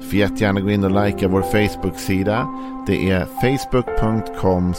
Får 0.00 0.14
jättegärna 0.14 0.60
gå 0.60 0.70
in 0.70 0.84
och 0.84 1.04
likea 1.04 1.28
vår 1.28 1.42
Facebook-sida. 1.42 2.48
Det 2.86 3.10
är 3.10 3.26
facebook.com 3.40 4.74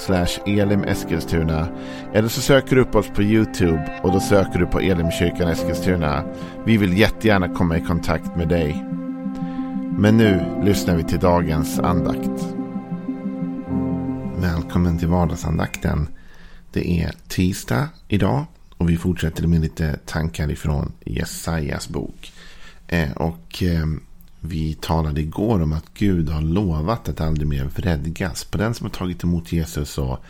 elimeskilstuna. 0.45 1.67
Eller 2.13 2.27
så 2.27 2.41
söker 2.41 2.75
du 2.75 2.81
upp 2.81 2.95
oss 2.95 3.07
på 3.15 3.23
YouTube 3.23 3.99
och 4.03 4.11
då 4.11 4.19
söker 4.19 4.59
du 4.59 4.65
på 4.65 4.79
Elimkyrkan 4.79 5.47
Eskilstuna. 5.47 6.23
Vi 6.65 6.77
vill 6.77 6.97
jättegärna 6.97 7.49
komma 7.49 7.77
i 7.77 7.81
kontakt 7.81 8.35
med 8.35 8.47
dig. 8.47 8.85
Men 9.97 10.17
nu 10.17 10.61
lyssnar 10.63 10.95
vi 10.95 11.03
till 11.03 11.19
dagens 11.19 11.79
andakt. 11.79 12.55
Välkommen 14.37 14.97
till 14.97 15.07
vardagsandakten. 15.07 16.07
Det 16.71 17.01
är 17.01 17.11
tisdag 17.27 17.89
idag 18.07 18.45
och 18.77 18.89
vi 18.89 18.97
fortsätter 18.97 19.47
med 19.47 19.61
lite 19.61 19.99
tankar 20.05 20.51
ifrån 20.51 20.91
Jesajas 21.05 21.89
bok. 21.89 22.31
Eh, 22.87 23.11
och 23.11 23.63
eh, 23.63 23.85
vi 24.41 24.73
talade 24.73 25.21
igår 25.21 25.61
om 25.61 25.73
att 25.73 25.93
Gud 25.93 26.29
har 26.29 26.41
lovat 26.41 27.09
att 27.09 27.21
aldrig 27.21 27.47
mer 27.47 27.65
vredgas. 27.75 28.43
På 28.43 28.57
den 28.57 28.73
som 28.73 28.85
har 28.85 28.91
tagit 28.91 29.23
emot 29.23 29.51
Jesus 29.51 29.97
och 29.97 30.23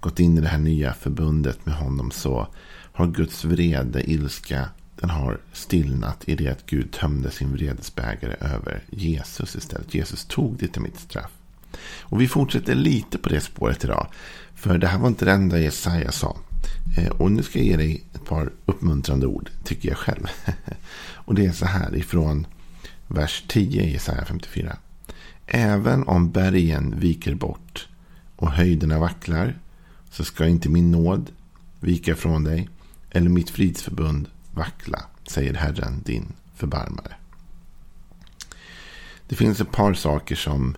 gått 0.00 0.20
in 0.20 0.38
i 0.38 0.40
det 0.40 0.48
här 0.48 0.58
nya 0.58 0.94
förbundet 0.94 1.66
med 1.66 1.74
honom 1.74 2.10
så 2.10 2.46
har 2.92 3.06
Guds 3.06 3.44
vrede, 3.44 4.10
ilska, 4.10 4.68
den 5.00 5.10
har 5.10 5.40
stillnat 5.52 6.28
i 6.28 6.34
det 6.34 6.48
att 6.48 6.66
Gud 6.66 6.92
tömde 6.92 7.30
sin 7.30 7.52
vredesbägare 7.52 8.36
över 8.40 8.82
Jesus 8.90 9.56
istället. 9.56 9.94
Jesus 9.94 10.24
tog 10.24 10.56
det 10.58 10.68
till 10.68 10.82
mitt 10.82 11.00
straff. 11.00 11.30
Och 12.00 12.20
vi 12.20 12.28
fortsätter 12.28 12.74
lite 12.74 13.18
på 13.18 13.28
det 13.28 13.40
spåret 13.40 13.84
idag. 13.84 14.06
För 14.54 14.78
det 14.78 14.86
här 14.86 14.98
var 14.98 15.08
inte 15.08 15.24
det 15.24 15.32
enda 15.32 15.58
Jesaja 15.58 16.12
sa. 16.12 16.36
Eh, 16.98 17.08
och 17.08 17.32
nu 17.32 17.42
ska 17.42 17.58
jag 17.58 17.66
ge 17.66 17.76
dig 17.76 18.04
ett 18.14 18.24
par 18.24 18.52
uppmuntrande 18.66 19.26
ord, 19.26 19.50
tycker 19.64 19.88
jag 19.88 19.98
själv. 19.98 20.26
Och 21.14 21.34
det 21.34 21.46
är 21.46 21.52
så 21.52 21.66
här 21.66 21.96
ifrån 21.96 22.46
vers 23.08 23.44
10 23.48 23.82
i 23.82 23.92
Jesaja 23.92 24.24
54. 24.24 24.76
Även 25.46 26.02
om 26.08 26.30
bergen 26.30 27.00
viker 27.00 27.34
bort 27.34 27.88
och 28.36 28.50
höjderna 28.50 28.98
vacklar 28.98 29.58
så 30.10 30.24
ska 30.24 30.46
inte 30.46 30.68
min 30.68 30.90
nåd 30.90 31.30
vika 31.80 32.16
från 32.16 32.44
dig 32.44 32.68
eller 33.10 33.30
mitt 33.30 33.50
fridsförbund 33.50 34.28
vackla, 34.54 35.02
säger 35.26 35.54
Herren 35.54 36.02
din 36.04 36.32
förbarmare. 36.54 37.14
Det 39.28 39.36
finns 39.36 39.60
ett 39.60 39.72
par 39.72 39.94
saker 39.94 40.36
som 40.36 40.76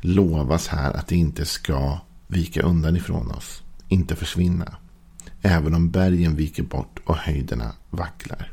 lovas 0.00 0.68
här 0.68 0.92
att 0.92 1.06
det 1.06 1.16
inte 1.16 1.46
ska 1.46 1.98
vika 2.26 2.62
undan 2.62 2.96
ifrån 2.96 3.30
oss, 3.30 3.62
inte 3.88 4.16
försvinna. 4.16 4.76
Även 5.42 5.74
om 5.74 5.90
bergen 5.90 6.36
viker 6.36 6.62
bort 6.62 7.00
och 7.04 7.16
höjderna 7.16 7.72
vacklar. 7.90 8.52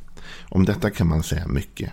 Om 0.49 0.65
detta 0.65 0.89
kan 0.89 1.07
man 1.07 1.23
säga 1.23 1.47
mycket. 1.47 1.91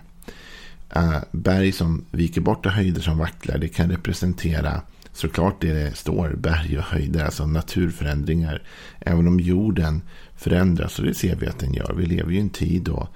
Uh, 0.97 1.19
berg 1.31 1.71
som 1.71 2.05
viker 2.11 2.41
bort 2.41 2.65
och 2.65 2.71
höjder 2.71 3.01
som 3.01 3.17
vacklar. 3.17 3.57
Det 3.57 3.67
kan 3.67 3.91
representera 3.91 4.81
såklart 5.11 5.61
det 5.61 5.73
det 5.73 5.95
står. 5.95 6.29
Berg 6.29 6.77
och 6.77 6.83
höjder. 6.83 7.25
Alltså 7.25 7.45
naturförändringar. 7.45 8.63
Även 8.99 9.27
om 9.27 9.39
jorden 9.39 10.01
förändras. 10.35 10.99
Och 10.99 11.05
det 11.05 11.13
ser 11.13 11.35
vi 11.35 11.47
att 11.47 11.59
den 11.59 11.73
gör. 11.73 11.93
Vi 11.97 12.05
lever 12.05 12.31
ju 12.31 12.37
i 12.37 12.41
en 12.41 12.49
tid 12.49 12.81
då 12.81 13.07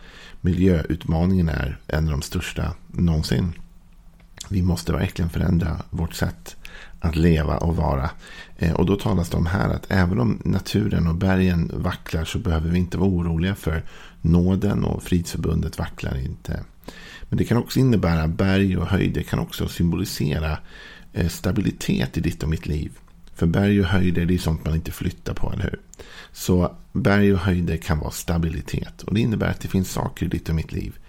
miljöutmaningen 0.42 1.50
är 1.50 1.78
en 1.88 2.06
av 2.06 2.12
de 2.12 2.22
största 2.22 2.74
någonsin. 2.88 3.54
Vi 4.50 4.62
måste 4.62 4.92
verkligen 4.92 5.30
förändra 5.30 5.82
vårt 5.90 6.14
sätt 6.14 6.56
att 7.00 7.16
leva 7.16 7.58
och 7.58 7.76
vara. 7.76 8.10
Eh, 8.58 8.74
och 8.74 8.86
då 8.86 8.96
talas 8.96 9.30
det 9.30 9.38
om 9.38 9.46
här 9.46 9.70
att 9.70 9.86
även 9.90 10.20
om 10.20 10.42
naturen 10.46 11.08
och 11.08 11.16
bergen 11.16 11.72
vacklar 11.74 12.26
så 12.26 12.40
behöver 12.40 12.70
vi 12.70 12.78
inte 12.78 12.98
vara 12.98 13.10
oroliga 13.10 13.56
för 13.56 13.84
nåden 14.22 14.84
och 14.84 15.04
fridsförbundet 15.04 15.80
vacklar 15.80 16.18
inte. 16.18 16.64
Men 17.30 17.38
det 17.38 17.46
kan 17.46 17.58
också 17.58 17.80
innebära 17.80 18.28
berg 18.28 18.78
och 18.78 18.88
höjder 18.88 19.24
kan 19.24 19.40
också 19.40 19.68
symbolisera 19.68 20.58
eh, 21.14 21.28
stabilitet 21.28 22.18
i 22.18 22.22
ditt 22.22 22.44
och 22.44 22.50
mitt 22.50 22.68
liv. 22.68 22.92
För 23.36 23.46
berg 23.46 23.82
och 23.82 23.88
höjder 23.88 24.26
det 24.26 24.34
är 24.34 24.38
sånt 24.38 24.66
man 24.66 24.76
inte 24.76 24.92
flyttar 24.92 25.34
på, 25.34 25.52
eller 25.54 25.64
hur? 25.64 25.80
Så 26.32 26.76
berg 26.94 27.34
och 27.34 27.40
höjder 27.40 27.78
kan 27.78 28.00
vara 28.00 28.12
stabilitet. 28.12 29.04
Och 29.04 29.14
det 29.14 29.22
innebär 29.22 29.50
att 29.50 29.60
det 29.60 29.68
finns 29.68 29.92
saker 29.92 30.26
i 30.26 30.30
ditt 30.30 30.50
och 30.50 30.56
mitt 30.56 30.72
liv 30.72 31.00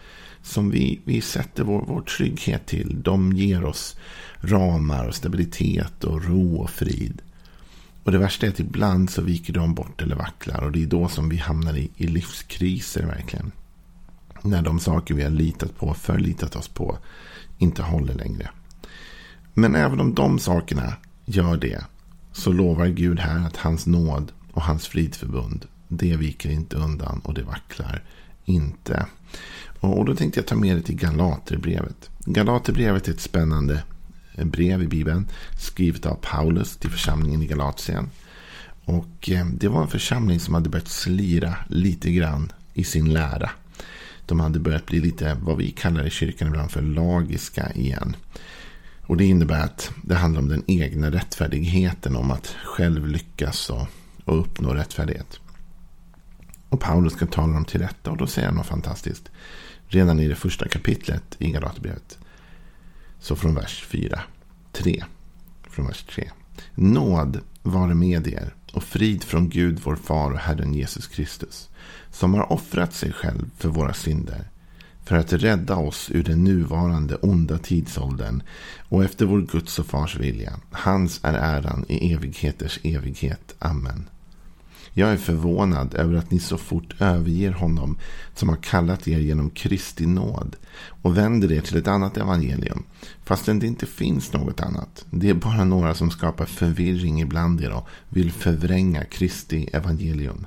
som 0.43 0.71
vi, 0.71 1.01
vi 1.05 1.21
sätter 1.21 1.65
vår, 1.65 1.85
vår 1.87 2.01
trygghet 2.01 2.67
till. 2.67 3.03
De 3.03 3.33
ger 3.33 3.65
oss 3.65 3.97
ramar 4.41 5.09
och 5.09 5.15
stabilitet 5.15 6.05
och 6.05 6.25
ro 6.25 6.57
och 6.57 6.71
frid. 6.71 7.23
Och 8.03 8.13
det 8.13 8.19
värsta 8.19 8.47
är 8.47 8.51
att 8.51 8.61
ibland 8.61 9.11
så 9.11 9.23
viker 9.23 9.53
de 9.53 9.75
bort 9.75 10.03
eller 10.03 10.17
vacklar. 10.17 10.63
Och 10.63 10.73
det 10.73 10.83
är 10.83 10.87
då 10.87 11.09
som 11.09 11.29
vi 11.29 11.37
hamnar 11.37 11.77
i, 11.77 11.91
i 11.97 12.07
livskriser 12.07 13.07
verkligen. 13.07 13.53
När 14.49 14.63
de 14.63 14.81
saker 14.81 15.15
vi 15.15 15.23
har 15.23 15.31
litat 15.31 15.77
på, 15.79 15.95
förlitat 15.95 16.57
oss 16.57 16.69
på, 16.69 16.99
inte 17.59 17.83
håller 17.83 18.15
längre. 18.15 18.51
Men 19.55 19.75
även 19.75 20.01
om 20.01 20.15
de 20.15 20.39
sakerna 20.39 20.93
gör 21.25 21.57
det, 21.57 21.85
så 22.33 22.53
lovar 22.53 22.87
Gud 22.87 23.21
här 23.21 23.47
att 23.47 23.57
hans 23.57 23.87
nåd 23.87 24.33
och 24.53 24.63
hans 24.63 24.87
fridsförbund, 24.87 25.67
det 25.89 26.17
viker 26.17 26.51
inte 26.51 26.77
undan 26.77 27.21
och 27.25 27.35
det 27.35 27.43
vacklar 27.43 28.03
inte. 28.45 29.07
Och 29.81 30.05
då 30.05 30.15
tänkte 30.15 30.41
jag 30.41 30.47
ta 30.47 30.57
med 30.57 30.77
det 30.77 30.83
till 30.83 30.97
Galaterbrevet. 30.97 32.11
Galaterbrevet 32.25 33.09
är 33.09 33.13
ett 33.13 33.21
spännande 33.21 33.83
eh, 34.35 34.45
brev 34.45 34.83
i 34.83 34.87
Bibeln. 34.87 35.29
Skrivet 35.59 36.07
av 36.07 36.15
Paulus 36.15 36.77
till 36.77 36.91
församlingen 36.91 37.43
i 37.43 37.47
Galatien. 37.47 38.11
Och 38.85 39.31
eh, 39.31 39.47
det 39.47 39.69
var 39.69 39.83
en 39.83 39.89
församling 39.89 40.41
som 40.41 40.55
hade 40.55 40.69
börjat 40.69 40.89
slira 40.89 41.55
lite 41.69 42.13
grann 42.13 42.53
i 42.75 42.85
sin 42.85 43.13
lära. 43.13 43.51
De 44.29 44.41
hade 44.41 44.59
börjat 44.59 44.87
bli 44.87 45.01
lite 45.01 45.37
vad 45.43 45.57
vi 45.57 45.71
kallar 45.71 46.07
i 46.07 46.11
kyrkan 46.11 46.49
ibland 46.49 46.71
för 46.71 46.83
lagiska 46.83 47.73
igen. 47.73 48.17
Och 49.03 49.17
det 49.17 49.25
innebär 49.25 49.65
att 49.65 49.91
det 50.03 50.15
handlar 50.15 50.41
om 50.41 50.49
den 50.49 50.63
egna 50.67 51.11
rättfärdigheten. 51.11 52.17
Om 52.17 52.31
att 52.31 52.47
själv 52.65 53.07
lyckas 53.07 53.71
och, 53.71 53.87
och 54.25 54.41
uppnå 54.41 54.75
rättfärdighet. 54.75 55.41
Och 56.69 56.81
Paulus 56.81 57.13
ska 57.13 57.27
tala 57.27 57.53
dem 57.53 57.65
till 57.65 57.81
rätta 57.81 58.11
och 58.11 58.17
då 58.17 58.27
säger 58.27 58.49
han 58.49 58.57
något 58.57 58.67
fantastiskt. 58.67 59.31
Redan 59.87 60.21
i 60.21 60.29
det 60.29 60.35
första 60.35 60.69
kapitlet 60.69 61.37
i 61.39 61.51
Galaterbrevet. 61.51 62.19
Så 63.21 63.37
från 63.37 63.55
vers 63.55 63.87
4. 63.89 64.21
3. 64.73 65.05
Från 65.71 65.87
vers 65.87 66.05
3. 66.15 66.31
Nåd 66.75 67.41
vare 67.63 67.95
med 67.95 68.27
er 68.27 68.55
och 68.73 68.85
frid 68.85 69.25
från 69.25 69.49
Gud 69.49 69.81
vår 69.85 69.97
far 69.97 70.31
och 70.31 70.39
Herren 70.39 70.75
Jesus 70.75 71.07
Kristus. 71.07 71.69
Som 72.11 72.35
har 72.35 72.53
offrat 72.53 72.95
sig 72.95 73.13
själv 73.13 73.51
för 73.57 73.69
våra 73.69 73.95
synder. 73.95 74.51
För 75.05 75.17
att 75.17 75.33
rädda 75.33 75.77
oss 75.77 76.11
ur 76.11 76.23
den 76.23 76.45
nuvarande 76.45 77.17
onda 77.17 77.59
tidsåldern. 77.59 78.43
Och 78.89 79.05
efter 79.05 79.27
vår 79.27 79.41
Guds 79.41 79.79
och 79.79 79.87
fars 79.87 80.17
vilja. 80.17 80.61
Hans 80.71 81.21
är 81.23 81.35
äran 81.35 81.85
i 81.89 82.13
evigheters 82.13 82.79
evighet. 82.83 83.55
Amen. 83.59 84.09
Jag 84.99 85.13
är 85.13 85.17
förvånad 85.17 85.95
över 85.95 86.15
att 86.15 86.31
ni 86.31 86.39
så 86.39 86.59
fort 86.59 87.01
överger 87.01 87.53
honom 87.53 87.99
som 88.35 88.49
har 88.49 88.57
kallat 88.57 89.09
er 89.09 89.19
genom 89.19 89.51
Kristi 89.51 90.07
nåd 90.07 90.57
och 91.03 91.19
vänder 91.19 91.53
er 91.53 91.61
till 91.61 91.77
ett 91.77 91.89
annat 91.89 92.17
evangelium 92.17 92.85
fastän 93.25 93.59
det 93.59 93.67
inte 93.67 93.87
finns 93.87 94.33
något 94.33 94.61
annat. 94.61 95.05
Det 95.11 95.31
är 95.31 95.35
bara 95.35 95.65
några 95.65 95.95
som 95.95 96.11
skapar 96.11 96.45
förvirring 96.47 97.21
ibland 97.21 97.61
er 97.61 97.73
och 97.73 97.89
vill 98.09 98.33
förvränga 98.33 99.05
Kristi 99.05 99.69
evangelium. 99.73 100.47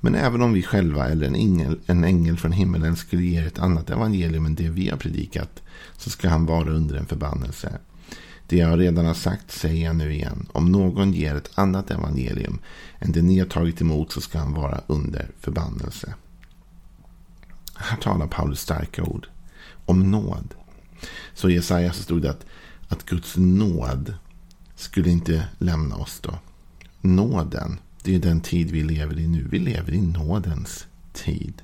Men 0.00 0.14
även 0.14 0.42
om 0.42 0.52
vi 0.52 0.62
själva 0.62 1.08
eller 1.08 1.26
en 1.26 1.34
ängel, 1.34 1.80
en 1.86 2.04
ängel 2.04 2.36
från 2.36 2.52
himmelen 2.52 2.96
skulle 2.96 3.22
ge 3.22 3.40
er 3.40 3.46
ett 3.46 3.58
annat 3.58 3.90
evangelium 3.90 4.46
än 4.46 4.54
det 4.54 4.68
vi 4.68 4.88
har 4.88 4.96
predikat 4.96 5.62
så 5.96 6.10
ska 6.10 6.28
han 6.28 6.46
vara 6.46 6.70
under 6.70 6.96
en 6.96 7.06
förbannelse. 7.06 7.78
Det 8.50 8.56
jag 8.56 8.80
redan 8.80 9.06
har 9.06 9.14
sagt 9.14 9.50
säger 9.50 9.84
jag 9.84 9.96
nu 9.96 10.14
igen. 10.14 10.46
Om 10.52 10.72
någon 10.72 11.12
ger 11.12 11.34
ett 11.34 11.50
annat 11.54 11.90
evangelium 11.90 12.58
än 12.98 13.12
det 13.12 13.22
ni 13.22 13.38
har 13.38 13.46
tagit 13.46 13.80
emot 13.80 14.12
så 14.12 14.20
ska 14.20 14.38
han 14.38 14.54
vara 14.54 14.80
under 14.86 15.30
förbannelse. 15.40 16.14
Här 17.74 17.96
talar 17.96 18.26
Paulus 18.26 18.60
starka 18.60 19.02
ord 19.02 19.26
om 19.84 20.10
nåd. 20.10 20.54
Så 21.34 21.48
i 21.48 21.54
Jesaja 21.54 21.92
så 21.92 22.02
stod 22.02 22.22
det 22.22 22.30
att, 22.30 22.46
att 22.88 23.06
Guds 23.06 23.36
nåd 23.36 24.14
skulle 24.76 25.10
inte 25.10 25.44
lämna 25.58 25.96
oss 25.96 26.20
då. 26.20 26.38
Nåden, 27.00 27.78
det 28.02 28.14
är 28.14 28.18
den 28.18 28.40
tid 28.40 28.70
vi 28.70 28.82
lever 28.82 29.18
i 29.18 29.28
nu. 29.28 29.48
Vi 29.50 29.58
lever 29.58 29.92
i 29.92 30.00
nådens 30.00 30.86
tid. 31.12 31.62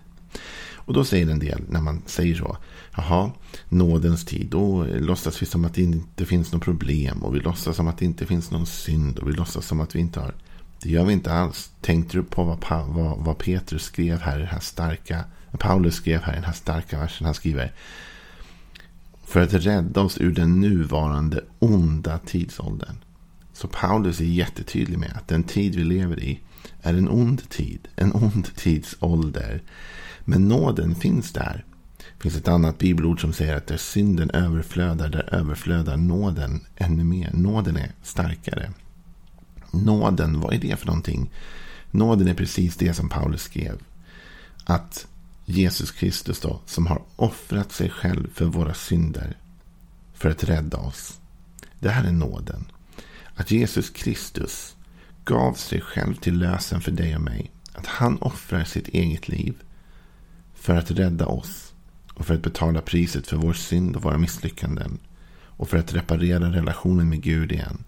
Och 0.86 0.94
då 0.94 1.04
säger 1.04 1.30
en 1.30 1.38
del 1.38 1.62
när 1.68 1.80
man 1.80 2.02
säger 2.06 2.34
så. 2.34 2.56
Jaha, 2.96 3.30
nådens 3.68 4.24
tid. 4.24 4.46
Då 4.50 4.84
låtsas 4.84 5.42
vi 5.42 5.46
som 5.46 5.64
att 5.64 5.74
det 5.74 5.82
inte 5.82 6.26
finns 6.26 6.52
något 6.52 6.62
problem. 6.62 7.22
Och 7.22 7.34
vi 7.34 7.40
låtsas 7.40 7.76
som 7.76 7.88
att 7.88 7.98
det 7.98 8.04
inte 8.04 8.26
finns 8.26 8.50
någon 8.50 8.66
synd. 8.66 9.18
Och 9.18 9.28
vi 9.28 9.32
låtsas 9.32 9.66
som 9.66 9.80
att 9.80 9.94
vi 9.94 10.00
inte 10.00 10.20
har 10.20 10.34
Det 10.82 10.90
gör 10.90 11.04
vi 11.04 11.12
inte 11.12 11.32
alls. 11.32 11.70
Tänkte 11.80 12.16
du 12.16 12.22
på 12.22 12.44
vad, 12.44 12.64
vad, 12.88 13.18
vad 13.18 13.38
Petrus 13.38 13.82
skrev 13.82 14.20
här 14.20 14.36
i 14.36 14.40
den 14.40 14.48
här 14.48 14.60
starka, 14.60 15.24
Paulus 15.58 15.94
skrev 15.94 16.22
här 16.22 16.32
i 16.32 16.36
den 16.36 16.44
här 16.44 16.52
starka 16.52 16.98
versen. 16.98 17.24
Han 17.24 17.34
skriver. 17.34 17.72
För 19.24 19.40
att 19.40 19.52
rädda 19.52 20.00
oss 20.00 20.18
ur 20.18 20.32
den 20.32 20.60
nuvarande 20.60 21.44
onda 21.58 22.18
tidsåldern. 22.18 22.96
Så 23.52 23.68
Paulus 23.68 24.20
är 24.20 24.24
jättetydlig 24.24 24.98
med 24.98 25.12
att 25.16 25.28
den 25.28 25.42
tid 25.42 25.74
vi 25.74 25.84
lever 25.84 26.20
i 26.20 26.40
är 26.82 26.94
en 26.94 27.08
ond 27.08 27.48
tid. 27.48 27.88
En 27.96 28.12
ond 28.12 28.54
tidsålder. 28.56 29.62
Men 30.28 30.48
nåden 30.48 30.94
finns 30.94 31.32
där. 31.32 31.64
Det 31.98 32.22
finns 32.22 32.36
ett 32.36 32.48
annat 32.48 32.78
bibelord 32.78 33.20
som 33.20 33.32
säger 33.32 33.56
att 33.56 33.66
där 33.66 33.76
synden 33.76 34.30
överflödar, 34.30 35.08
där 35.08 35.34
överflödar 35.34 35.96
nåden 35.96 36.64
ännu 36.76 37.04
mer. 37.04 37.30
Nåden 37.32 37.76
är 37.76 37.92
starkare. 38.02 38.72
Nåden, 39.70 40.40
vad 40.40 40.54
är 40.54 40.58
det 40.58 40.76
för 40.76 40.86
någonting? 40.86 41.30
Nåden 41.90 42.28
är 42.28 42.34
precis 42.34 42.76
det 42.76 42.94
som 42.94 43.08
Paulus 43.08 43.42
skrev. 43.42 43.82
Att 44.64 45.06
Jesus 45.44 45.90
Kristus 45.90 46.40
då, 46.40 46.60
som 46.66 46.86
har 46.86 47.02
offrat 47.16 47.72
sig 47.72 47.90
själv 47.90 48.28
för 48.34 48.44
våra 48.44 48.74
synder. 48.74 49.36
För 50.14 50.30
att 50.30 50.44
rädda 50.44 50.76
oss. 50.76 51.20
Det 51.80 51.88
här 51.88 52.04
är 52.04 52.12
nåden. 52.12 52.64
Att 53.34 53.50
Jesus 53.50 53.90
Kristus 53.90 54.76
gav 55.24 55.54
sig 55.54 55.80
själv 55.80 56.14
till 56.14 56.38
lösen 56.38 56.80
för 56.80 56.92
dig 56.92 57.16
och 57.16 57.22
mig. 57.22 57.50
Att 57.72 57.86
han 57.86 58.18
offrar 58.18 58.64
sitt 58.64 58.88
eget 58.88 59.28
liv 59.28 59.54
för 60.66 60.76
att 60.76 60.90
rädda 60.90 61.26
oss 61.26 61.74
och 62.14 62.26
för 62.26 62.34
att 62.34 62.42
betala 62.42 62.80
priset 62.80 63.26
för 63.26 63.36
vår 63.36 63.52
synd 63.52 63.96
och 63.96 64.02
våra 64.02 64.18
misslyckanden 64.18 64.98
och 65.44 65.68
för 65.68 65.78
att 65.78 65.94
reparera 65.94 66.52
relationen 66.52 67.08
med 67.08 67.22
Gud 67.22 67.52
igen 67.52 67.84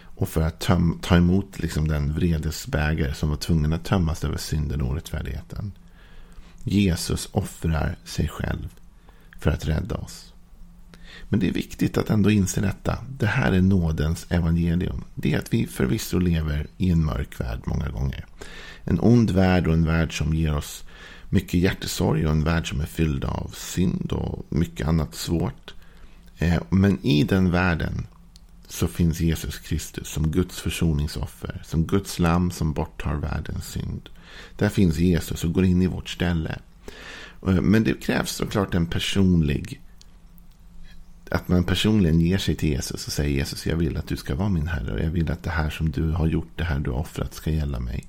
och 0.00 0.28
för 0.28 0.42
att 0.42 0.68
ta 1.00 1.16
emot 1.16 1.58
liksom 1.58 1.88
den 1.88 2.14
vredesbägare 2.14 3.14
som 3.14 3.28
var 3.28 3.36
tvungen 3.36 3.72
att 3.72 3.84
tömmas 3.84 4.24
över 4.24 4.36
synden 4.36 4.82
och 4.82 4.90
orättfärdigheten. 4.90 5.72
Jesus 6.62 7.28
offrar 7.32 7.96
sig 8.04 8.28
själv 8.28 8.68
för 9.38 9.50
att 9.50 9.68
rädda 9.68 9.94
oss. 9.94 10.32
Men 11.28 11.40
det 11.40 11.48
är 11.48 11.52
viktigt 11.52 11.98
att 11.98 12.10
ändå 12.10 12.30
inse 12.30 12.60
detta. 12.60 12.98
Det 13.18 13.26
här 13.26 13.52
är 13.52 13.60
nådens 13.60 14.26
evangelium. 14.28 15.04
Det 15.14 15.34
är 15.34 15.38
att 15.38 15.54
vi 15.54 15.66
förvisso 15.66 16.18
lever 16.18 16.66
i 16.76 16.90
en 16.90 17.04
mörk 17.04 17.40
värld 17.40 17.60
många 17.64 17.88
gånger. 17.88 18.26
En 18.84 19.00
ond 19.00 19.30
värld 19.30 19.66
och 19.66 19.72
en 19.72 19.86
värld 19.86 20.18
som 20.18 20.34
ger 20.34 20.56
oss 20.56 20.84
mycket 21.28 21.60
hjärtesorg 21.60 22.26
och 22.26 22.32
en 22.32 22.44
värld 22.44 22.68
som 22.68 22.80
är 22.80 22.86
fylld 22.86 23.24
av 23.24 23.50
synd 23.54 24.12
och 24.12 24.46
mycket 24.48 24.88
annat 24.88 25.14
svårt. 25.14 25.74
Eh, 26.38 26.62
men 26.70 27.06
i 27.06 27.24
den 27.24 27.50
världen 27.50 28.06
så 28.68 28.88
finns 28.88 29.20
Jesus 29.20 29.58
Kristus 29.58 30.08
som 30.08 30.30
Guds 30.30 30.60
försoningsoffer. 30.60 31.62
Som 31.64 31.86
Guds 31.86 32.18
lamm 32.18 32.50
som 32.50 32.72
borttar 32.72 33.14
världens 33.14 33.66
synd. 33.66 34.08
Där 34.56 34.68
finns 34.68 34.98
Jesus 34.98 35.44
och 35.44 35.52
går 35.52 35.64
in 35.64 35.82
i 35.82 35.86
vårt 35.86 36.08
ställe. 36.08 36.58
Eh, 37.46 37.60
men 37.60 37.84
det 37.84 38.02
krävs 38.02 38.30
såklart 38.30 38.74
en 38.74 38.86
personlig 38.86 39.80
att 41.30 41.48
man 41.48 41.64
personligen 41.64 42.20
ger 42.20 42.38
sig 42.38 42.54
till 42.54 42.68
Jesus 42.68 43.06
och 43.06 43.12
säger 43.12 43.30
Jesus, 43.30 43.66
jag 43.66 43.76
vill 43.76 43.96
att 43.96 44.08
du 44.08 44.16
ska 44.16 44.34
vara 44.34 44.48
min 44.48 44.68
Herre. 44.68 45.02
Jag 45.02 45.10
vill 45.10 45.30
att 45.30 45.42
det 45.42 45.50
här 45.50 45.70
som 45.70 45.90
du 45.90 46.10
har 46.10 46.26
gjort, 46.26 46.50
det 46.56 46.64
här 46.64 46.78
du 46.78 46.90
har 46.90 46.98
offrat 46.98 47.34
ska 47.34 47.50
gälla 47.50 47.80
mig. 47.80 48.06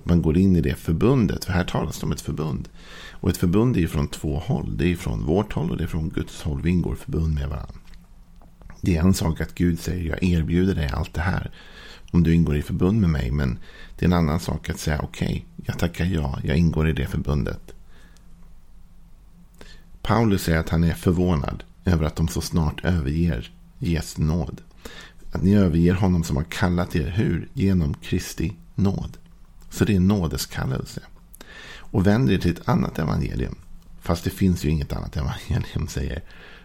Att 0.00 0.06
man 0.06 0.22
går 0.22 0.38
in 0.38 0.56
i 0.56 0.60
det 0.60 0.74
förbundet, 0.74 1.44
för 1.44 1.52
här 1.52 1.64
talas 1.64 2.00
det 2.00 2.06
om 2.06 2.12
ett 2.12 2.20
förbund. 2.20 2.68
Och 3.10 3.30
ett 3.30 3.36
förbund 3.36 3.76
är 3.76 3.80
ju 3.80 3.88
från 3.88 4.08
två 4.08 4.38
håll. 4.38 4.76
Det 4.76 4.92
är 4.92 4.96
från 4.96 5.24
vårt 5.24 5.52
håll 5.52 5.70
och 5.70 5.76
det 5.76 5.84
är 5.84 5.88
från 5.88 6.08
Guds 6.08 6.42
håll. 6.42 6.62
Vi 6.62 6.70
ingår 6.70 6.94
förbund 6.94 7.34
med 7.34 7.48
varandra. 7.48 7.74
Det 8.80 8.96
är 8.96 9.00
en 9.00 9.14
sak 9.14 9.40
att 9.40 9.54
Gud 9.54 9.80
säger, 9.80 10.04
jag 10.04 10.22
erbjuder 10.22 10.74
dig 10.74 10.88
allt 10.88 11.14
det 11.14 11.20
här. 11.20 11.50
Om 12.10 12.22
du 12.22 12.34
ingår 12.34 12.56
i 12.56 12.62
förbund 12.62 13.00
med 13.00 13.10
mig. 13.10 13.30
Men 13.30 13.58
det 13.98 14.04
är 14.04 14.06
en 14.06 14.12
annan 14.12 14.40
sak 14.40 14.70
att 14.70 14.78
säga, 14.78 15.00
okej, 15.02 15.26
okay, 15.26 15.42
jag 15.66 15.78
tackar 15.78 16.04
ja, 16.04 16.38
jag 16.44 16.56
ingår 16.56 16.88
i 16.88 16.92
det 16.92 17.06
förbundet. 17.06 17.74
Paulus 20.02 20.42
säger 20.42 20.58
att 20.58 20.68
han 20.68 20.84
är 20.84 20.94
förvånad 20.94 21.64
över 21.84 22.04
att 22.04 22.16
de 22.16 22.28
så 22.28 22.40
snart 22.40 22.84
överger 22.84 23.50
Jesu 23.78 24.22
nåd. 24.22 24.60
Att 25.32 25.42
ni 25.42 25.56
överger 25.56 25.94
honom 25.94 26.24
som 26.24 26.36
har 26.36 26.44
kallat 26.44 26.96
er 26.96 27.10
hur? 27.10 27.48
Genom 27.52 27.94
Kristi 27.94 28.52
nåd. 28.74 29.16
Så 29.70 29.84
det 29.84 29.96
är 29.96 30.00
nådeskallelse. 30.00 31.00
Och 31.76 32.06
vänder 32.06 32.34
er 32.34 32.38
till 32.38 32.50
ett 32.50 32.68
annat 32.68 32.98
evangelium. 32.98 33.54
Fast 34.00 34.24
det 34.24 34.30
finns 34.30 34.64
ju 34.64 34.68
inget 34.68 34.92
annat 34.92 35.16
evangelium, 35.16 35.88
säger 35.88 36.22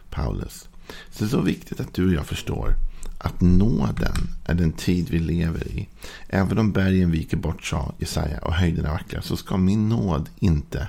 Paulus. 0.10 0.70
Så 1.12 1.24
det 1.24 1.26
är 1.26 1.30
så 1.30 1.42
viktigt 1.42 1.80
att 1.80 1.94
du 1.94 2.08
och 2.08 2.14
jag 2.14 2.26
förstår 2.26 2.76
att 3.18 3.42
nåden 3.42 4.16
är 4.46 4.54
den 4.54 4.72
tid 4.72 5.10
vi 5.10 5.20
lever 5.20 5.68
i. 5.68 5.90
Även 6.28 6.58
om 6.58 6.72
bergen 6.72 7.12
viker 7.12 7.38
bort, 7.38 7.64
sa 7.64 7.94
Jesaja, 7.98 8.40
och 8.40 8.54
höjderna 8.54 8.92
vacklar, 8.92 9.22
så 9.22 9.38
ska 9.38 9.58
min 9.58 9.90
nåd 9.90 10.30
inte 10.40 10.88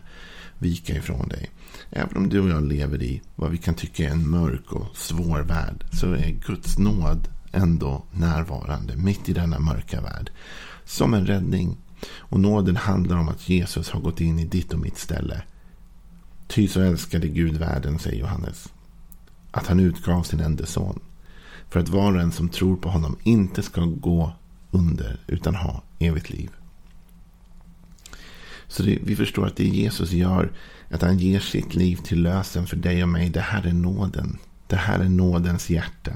vika 0.59 0.97
ifrån 0.97 1.29
dig. 1.29 1.51
Även 1.91 2.17
om 2.17 2.29
du 2.29 2.41
och 2.41 2.49
jag 2.49 2.65
lever 2.65 3.03
i 3.03 3.23
vad 3.35 3.51
vi 3.51 3.59
kan 3.59 3.75
tycka 3.75 4.05
är 4.05 4.11
en 4.11 4.31
mörk 4.31 4.73
och 4.73 4.97
svår 4.97 5.41
värld, 5.41 5.85
så 5.93 6.13
är 6.13 6.31
Guds 6.47 6.79
nåd 6.79 7.29
ändå 7.53 8.05
närvarande 8.13 8.97
mitt 8.97 9.29
i 9.29 9.33
denna 9.33 9.59
mörka 9.59 10.01
värld. 10.01 10.31
Som 10.85 11.15
en 11.15 11.27
räddning. 11.27 11.77
Och 12.05 12.41
nåden 12.41 12.77
handlar 12.77 13.17
om 13.17 13.29
att 13.29 13.49
Jesus 13.49 13.91
har 13.91 14.01
gått 14.01 14.21
in 14.21 14.39
i 14.39 14.45
ditt 14.45 14.73
och 14.73 14.79
mitt 14.79 14.99
ställe. 14.99 15.43
Ty 16.49 16.69
så 16.69 16.81
älskade 16.81 17.29
Gud 17.29 17.57
världen, 17.57 17.99
säger 17.99 18.21
Johannes 18.21 18.69
att 19.57 19.67
han 19.67 19.81
utgav 19.81 20.23
sin 20.23 20.41
enda 20.41 20.67
son. 20.67 21.01
För 21.69 21.81
att 21.81 21.89
var 21.89 22.15
och 22.15 22.21
en 22.21 22.33
som 22.33 22.49
tror 22.49 22.77
på 22.77 22.89
honom 22.89 23.17
inte 23.23 23.63
ska 23.63 23.85
gå 23.85 24.33
under 24.71 25.21
utan 25.27 25.55
ha 25.55 25.83
evigt 25.99 26.31
liv. 26.31 26.51
Så 28.69 28.83
det, 28.83 28.99
vi 29.03 29.17
förstår 29.17 29.47
att 29.47 29.57
det 29.57 29.65
Jesus 29.65 30.13
gör, 30.13 30.53
att 30.91 31.03
han 31.03 31.19
ger 31.19 31.41
sitt 31.41 31.75
liv 31.75 31.97
till 31.97 32.23
lösen 32.23 32.67
för 32.67 32.77
dig 32.77 33.03
och 33.03 33.09
mig. 33.09 33.31
Det 33.31 33.41
här 33.41 33.67
är 33.67 33.73
nåden. 33.73 34.39
Det 34.67 34.77
här 34.77 34.99
är 34.99 35.09
nådens 35.09 35.71
hjärta. 35.71 36.13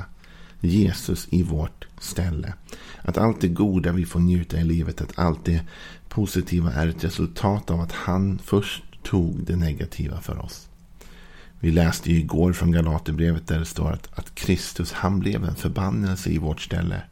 Jesus 0.60 1.28
i 1.30 1.42
vårt 1.42 1.86
ställe. 1.98 2.54
Att 3.02 3.18
allt 3.18 3.40
det 3.40 3.48
goda 3.48 3.92
vi 3.92 4.04
får 4.04 4.20
njuta 4.20 4.60
i 4.60 4.64
livet, 4.64 5.00
att 5.00 5.18
allt 5.18 5.44
det 5.44 5.60
positiva 6.08 6.72
är 6.72 6.86
ett 6.86 7.04
resultat 7.04 7.70
av 7.70 7.80
att 7.80 7.92
han 7.92 8.38
först 8.44 8.82
tog 9.02 9.44
det 9.44 9.56
negativa 9.56 10.20
för 10.20 10.38
oss. 10.38 10.68
Vi 11.60 11.70
läste 11.70 12.12
ju 12.12 12.18
igår 12.18 12.52
från 12.52 12.72
Galaterbrevet 12.72 13.46
där 13.46 13.58
det 13.58 13.64
står 13.64 13.92
att, 13.92 14.08
att 14.18 14.34
Kristus 14.34 14.92
han 14.92 15.20
blev 15.20 15.44
en 15.44 15.54
förbannelse 15.54 16.30
i 16.30 16.38
vårt 16.38 16.60
ställe. 16.60 17.02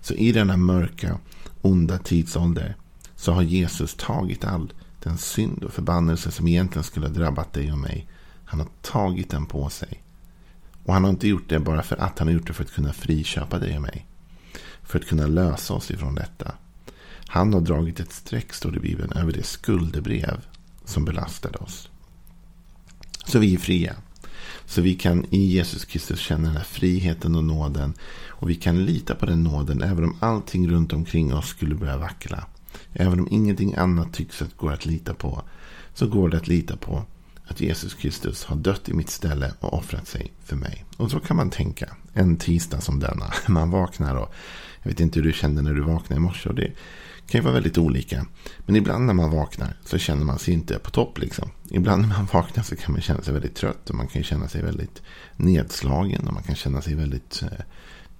Så 0.00 0.14
i 0.14 0.32
denna 0.32 0.56
mörka, 0.56 1.18
onda 1.60 1.98
tidsålder 1.98 2.76
så 3.16 3.32
har 3.32 3.42
Jesus 3.42 3.94
tagit 3.94 4.44
all 4.44 4.72
den 5.02 5.18
synd 5.18 5.64
och 5.64 5.72
förbannelse 5.72 6.30
som 6.30 6.48
egentligen 6.48 6.84
skulle 6.84 7.06
ha 7.06 7.14
drabbat 7.14 7.52
dig 7.52 7.72
och 7.72 7.78
mig. 7.78 8.08
Han 8.44 8.60
har 8.60 8.68
tagit 8.80 9.30
den 9.30 9.46
på 9.46 9.70
sig. 9.70 10.02
Och 10.84 10.94
han 10.94 11.04
har 11.04 11.10
inte 11.10 11.28
gjort 11.28 11.48
det 11.48 11.60
bara 11.60 11.82
för 11.82 11.96
att 11.96 12.18
han 12.18 12.28
har 12.28 12.34
gjort 12.34 12.46
det 12.46 12.52
för 12.52 12.64
att 12.64 12.72
kunna 12.72 12.92
friköpa 12.92 13.58
dig 13.58 13.76
och 13.76 13.82
mig. 13.82 14.06
För 14.82 14.98
att 14.98 15.06
kunna 15.06 15.26
lösa 15.26 15.74
oss 15.74 15.90
ifrån 15.90 16.14
detta. 16.14 16.54
Han 17.26 17.54
har 17.54 17.60
dragit 17.60 18.00
ett 18.00 18.12
streck, 18.12 18.52
står 18.52 18.70
det 18.70 18.76
i 18.76 18.80
Bibeln, 18.80 19.12
över 19.12 19.32
det 19.32 19.42
skuldebrev 19.42 20.40
som 20.84 21.04
belastade 21.04 21.58
oss. 21.58 21.88
Så 23.26 23.38
vi 23.38 23.54
är 23.54 23.58
fria. 23.58 23.96
Så 24.66 24.80
vi 24.80 24.94
kan 24.94 25.26
i 25.30 25.46
Jesus 25.46 25.84
Kristus 25.84 26.20
känna 26.20 26.48
den 26.48 26.56
här 26.56 26.64
friheten 26.64 27.34
och 27.34 27.44
nåden. 27.44 27.94
Och 28.28 28.50
vi 28.50 28.54
kan 28.54 28.84
lita 28.84 29.14
på 29.14 29.26
den 29.26 29.44
nåden 29.44 29.82
även 29.82 30.04
om 30.04 30.16
allting 30.20 30.70
runt 30.70 30.92
omkring 30.92 31.34
oss 31.34 31.48
skulle 31.48 31.74
börja 31.74 31.96
vackla. 31.98 32.46
Även 32.92 33.20
om 33.20 33.28
ingenting 33.30 33.74
annat 33.74 34.12
tycks 34.12 34.42
att 34.42 34.56
gå 34.56 34.68
att 34.68 34.86
lita 34.86 35.14
på. 35.14 35.42
Så 35.94 36.06
går 36.06 36.28
det 36.28 36.36
att 36.36 36.48
lita 36.48 36.76
på 36.76 37.04
att 37.46 37.60
Jesus 37.60 37.94
Kristus 37.94 38.44
har 38.44 38.56
dött 38.56 38.88
i 38.88 38.92
mitt 38.92 39.10
ställe 39.10 39.52
och 39.60 39.74
offrat 39.74 40.08
sig 40.08 40.32
för 40.44 40.56
mig. 40.56 40.84
Och 40.96 41.10
så 41.10 41.20
kan 41.20 41.36
man 41.36 41.50
tänka 41.50 41.96
en 42.12 42.36
tisdag 42.36 42.80
som 42.80 43.00
denna. 43.00 43.32
Man 43.48 43.70
vaknar 43.70 44.16
och 44.16 44.34
jag 44.82 44.90
vet 44.90 45.00
inte 45.00 45.18
hur 45.18 45.26
du 45.26 45.32
kände 45.32 45.62
när 45.62 45.74
du 45.74 45.82
vaknade 45.82 46.14
i 46.14 46.22
morse. 46.22 46.48
Och 46.48 46.54
det 46.54 46.72
kan 47.26 47.38
ju 47.38 47.44
vara 47.44 47.54
väldigt 47.54 47.78
olika. 47.78 48.26
Men 48.66 48.76
ibland 48.76 49.06
när 49.06 49.14
man 49.14 49.30
vaknar 49.30 49.76
så 49.84 49.98
känner 49.98 50.24
man 50.24 50.38
sig 50.38 50.54
inte 50.54 50.78
på 50.78 50.90
topp. 50.90 51.18
Liksom. 51.18 51.50
Ibland 51.70 52.02
när 52.02 52.08
man 52.08 52.26
vaknar 52.32 52.62
så 52.62 52.76
kan 52.76 52.92
man 52.92 53.00
känna 53.00 53.22
sig 53.22 53.32
väldigt 53.32 53.54
trött. 53.54 53.90
Och 53.90 53.96
man 53.96 54.06
kan 54.06 54.22
känna 54.22 54.48
sig 54.48 54.62
väldigt 54.62 55.02
nedslagen. 55.36 56.26
Och 56.26 56.34
man 56.34 56.42
kan 56.42 56.54
känna 56.54 56.82
sig 56.82 56.94
väldigt 56.94 57.42
eh, 57.42 57.64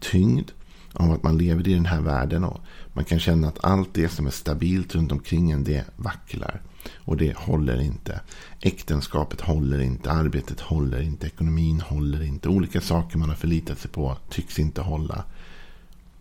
tyngd. 0.00 0.50
Av 0.92 1.12
att 1.12 1.22
man 1.22 1.38
lever 1.38 1.68
i 1.68 1.74
den 1.74 1.86
här 1.86 2.00
världen. 2.00 2.44
Och 2.44 2.60
man 2.92 3.04
kan 3.04 3.20
känna 3.20 3.48
att 3.48 3.64
allt 3.64 3.94
det 3.94 4.08
som 4.08 4.26
är 4.26 4.30
stabilt 4.30 4.94
runt 4.94 5.12
omkring 5.12 5.50
en 5.50 5.64
det 5.64 5.84
vacklar. 5.96 6.62
Och 6.94 7.16
det 7.16 7.36
håller 7.36 7.80
inte. 7.80 8.20
Äktenskapet 8.60 9.40
håller 9.40 9.80
inte. 9.80 10.10
Arbetet 10.10 10.60
håller 10.60 11.00
inte. 11.00 11.26
Ekonomin 11.26 11.80
håller 11.80 12.22
inte. 12.22 12.48
Olika 12.48 12.80
saker 12.80 13.18
man 13.18 13.28
har 13.28 13.36
förlitat 13.36 13.78
sig 13.78 13.90
på 13.90 14.16
tycks 14.30 14.58
inte 14.58 14.80
hålla. 14.80 15.24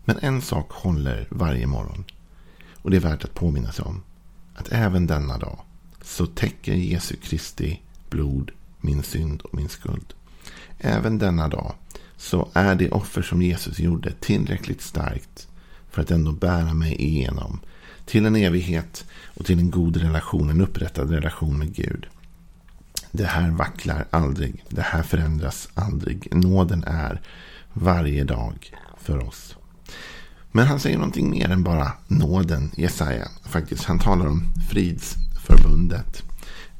Men 0.06 0.18
en 0.22 0.42
sak 0.42 0.72
håller 0.72 1.28
varje 1.30 1.68
morgon. 1.68 2.04
Och 2.76 2.92
det 2.92 2.98
är 2.98 3.02
värt 3.02 3.24
att 3.24 3.34
påminna 3.34 3.72
sig 3.72 3.86
om. 3.86 4.04
Att 4.56 4.72
även 4.72 5.08
denna 5.08 5.38
dag 5.38 5.60
så 6.02 6.26
täcker 6.26 6.74
Jesu 6.74 7.16
Kristi 7.16 7.82
blod 8.10 8.52
min 8.82 9.04
synd 9.04 9.42
och 9.42 9.54
min 9.54 9.70
skuld. 9.70 10.14
Även 10.78 11.18
denna 11.18 11.48
dag 11.48 11.74
så 12.18 12.50
är 12.54 12.76
det 12.76 12.90
offer 12.90 13.22
som 13.22 13.42
Jesus 13.42 13.80
gjorde 13.80 14.12
tillräckligt 14.12 14.82
starkt 14.82 15.48
för 15.90 16.02
att 16.02 16.12
ändå 16.12 16.32
bära 16.32 16.74
mig 16.74 16.96
igenom 17.02 17.60
till 18.12 18.26
en 18.26 18.36
evighet 18.36 19.06
och 19.26 19.46
till 19.46 19.60
en 19.60 19.72
god 19.72 19.98
relation, 19.98 20.50
en 20.50 20.62
upprättad 20.62 21.12
relation 21.12 21.58
med 21.58 21.76
Gud. 21.76 22.08
Det 23.12 23.26
här 23.26 23.52
vacklar 23.52 24.06
aldrig. 24.10 24.66
Det 24.70 24.82
här 24.82 25.04
förändras 25.04 25.70
aldrig. 25.74 26.36
Nåden 26.36 26.84
är 26.84 27.22
varje 27.74 28.24
dag 28.24 28.74
för 28.98 29.28
oss. 29.28 29.56
Men 30.52 30.68
han 30.68 30.80
säger 30.80 30.98
någonting 30.98 31.30
mer 31.30 31.50
än 31.50 31.64
bara 31.64 31.92
nåden, 32.08 32.72
Jesaja. 32.76 33.28
Faktiskt, 33.44 33.84
han 33.84 34.00
talar 34.00 34.26
om 34.26 34.54
fridsförbundet. 34.70 36.24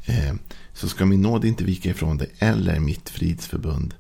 Eh, 0.06 0.34
så 0.74 0.88
ska 0.88 1.06
min 1.06 1.22
nåd 1.22 1.46
inte 1.46 1.64
vika 1.64 1.90
ifrån 1.90 2.18
dig 2.18 2.30
eller 2.40 2.80
mitt 2.80 3.10
fridsförbund 3.10 3.94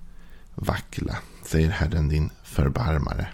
vackla, 0.55 1.17
säger 1.45 1.69
Herren 1.69 2.09
din 2.09 2.29
förbarmare. 2.43 3.27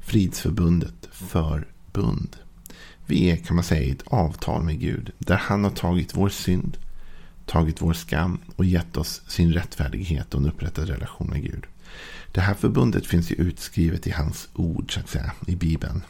Fridsförbundet, 0.00 1.08
förbund. 1.12 2.36
Vi 3.06 3.30
är, 3.30 3.36
kan 3.36 3.56
man 3.56 3.64
säga, 3.64 3.82
i 3.82 3.90
ett 3.90 4.04
avtal 4.06 4.62
med 4.62 4.80
Gud. 4.80 5.10
Där 5.18 5.36
han 5.36 5.64
har 5.64 5.70
tagit 5.70 6.16
vår 6.16 6.28
synd, 6.28 6.76
tagit 7.46 7.82
vår 7.82 7.92
skam 7.92 8.38
och 8.56 8.64
gett 8.64 8.96
oss 8.96 9.22
sin 9.26 9.52
rättfärdighet 9.52 10.34
och 10.34 10.40
en 10.40 10.48
upprättad 10.48 10.88
relation 10.88 11.26
med 11.30 11.42
Gud. 11.42 11.64
Det 12.32 12.40
här 12.40 12.54
förbundet 12.54 13.06
finns 13.06 13.30
ju 13.30 13.34
utskrivet 13.34 14.06
i 14.06 14.10
hans 14.10 14.48
ord, 14.54 14.94
så 14.94 15.00
att 15.00 15.08
säga, 15.08 15.32
i 15.46 15.56
Bibeln. 15.56 16.02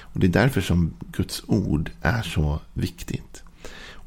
Och 0.00 0.20
Det 0.20 0.26
är 0.26 0.30
därför 0.30 0.60
som 0.60 0.94
Guds 1.12 1.42
ord 1.46 1.90
är 2.02 2.22
så 2.22 2.60
viktigt. 2.74 3.42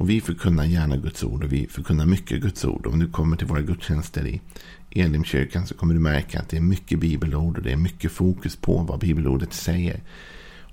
Och 0.01 0.09
Vi 0.09 0.21
förkunnar 0.21 0.65
gärna 0.65 0.97
Guds 0.97 1.23
ord 1.23 1.43
och 1.43 1.53
vi 1.53 1.67
förkunnar 1.67 2.05
mycket 2.05 2.41
Guds 2.41 2.65
ord. 2.65 2.87
Om 2.87 2.99
du 2.99 3.09
kommer 3.09 3.37
till 3.37 3.47
våra 3.47 3.61
gudstjänster 3.61 4.27
i 4.27 4.41
Elimkyrkan 4.89 5.67
så 5.67 5.73
kommer 5.73 5.93
du 5.93 5.99
märka 5.99 6.39
att 6.39 6.49
det 6.49 6.57
är 6.57 6.61
mycket 6.61 6.99
bibelord 6.99 7.57
och 7.57 7.63
det 7.63 7.71
är 7.71 7.77
mycket 7.77 8.11
fokus 8.11 8.55
på 8.55 8.77
vad 8.77 8.99
bibelordet 8.99 9.53
säger. 9.53 10.01